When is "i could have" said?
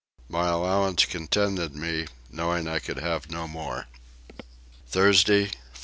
2.73-3.29